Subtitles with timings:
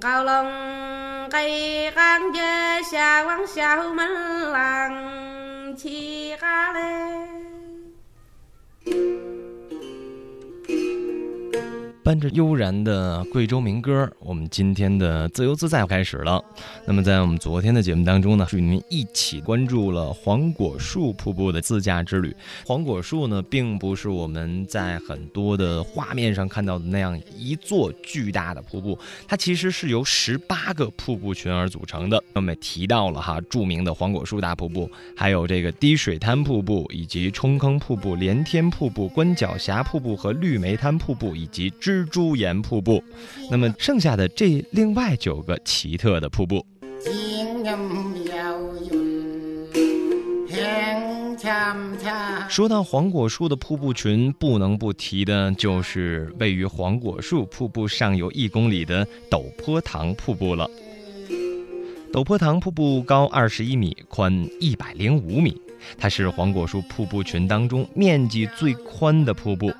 [0.00, 7.13] 高龙给俺家下往小门廊起哈嘞。
[12.04, 16.44] 伴着悠然的贵州民歌，我们今天的自由自在开始了。
[16.84, 22.36] 那么在我们昨天的节目当中呢，与您一起关注了黄果树瀑布的自驾之旅。
[22.66, 32.22] 黄果树呢，并不是我们在很多的画面上看到的那样一座巨大的瀑布，它其实是由十八个瀑布群而组成的。
[32.34, 41.93] 我们提到了哈著名的黄果树大瀑布，还有这个滴水滩瀑布，以及冲坑瀑布、连天瀑布、关角峡瀑布和绿梅滩瀑布，以及之。
[41.94, 43.02] 蜘蛛岩瀑布，
[43.50, 46.66] 那么剩下的这另外九个奇特的瀑布。
[52.48, 60.68] 说到黄果树的瀑布群，不能不提的就是位于黄果树瀑布上游一公里的陡坡塘瀑布了。
[62.12, 65.60] 陡坡塘瀑布高二十一米，宽一百零五米，
[65.98, 69.72] 它是黄果树瀑布群当中面积最宽的瀑布。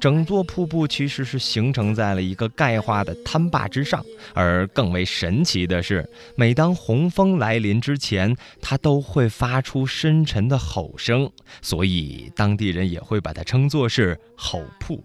[0.00, 15.02] 整座瀑布其实是形成在了一个钙化的滩坝之上，而更为神奇的是，每当洪峰来临之前，它都会发出深沉的吼声，所以当地人也会把它称作是吼瀑。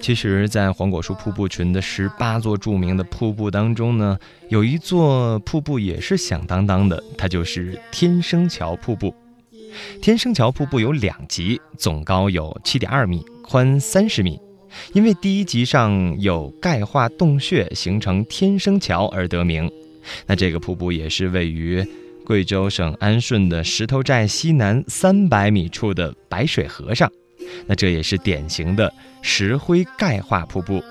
[0.00, 9.14] 其实，在黄果树瀑布群的十八座著名的瀑布当中呢，有一座瀑布也是响当当的，它就是天生桥瀑布。
[10.00, 14.40] 天生桥瀑布有两级，总高有七点二米，宽三十米。
[14.92, 19.70] 因为第一级上有钙化洞穴形成天生桥而得名。
[20.26, 21.86] 那这个瀑布也是位于
[22.24, 27.10] 贵州省安顺的石头寨西南三百米处的白水河上。
[27.66, 30.82] 那这也是典型的石灰钙化瀑布。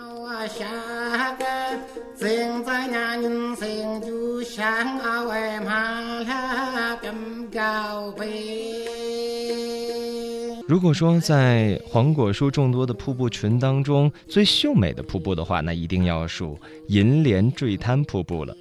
[10.69, 16.59] 如果说在黄果树众多的瀑布群当中最秀美的瀑布的话，那一定要数
[16.89, 18.55] 银莲坠滩瀑布了。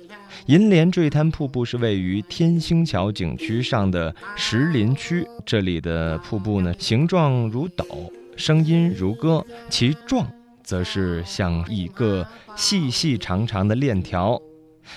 [0.47, 7.85] 银莲坠滩瀑布是位于天星桥景区上的石林区，这里的瀑布呢，形状如斗，
[8.39, 10.27] 声音如歌，其状
[10.65, 12.27] 则是像一个
[12.57, 14.41] 细细长长的链条。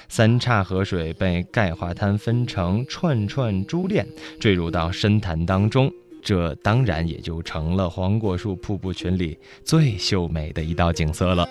[0.07, 4.07] 三岔河水被钙化滩分成串串珠链，
[4.39, 5.91] 坠入到深潭当中。
[6.22, 11.48] 这当然也就成了黄果树瀑布群里最秀美的一道景色了。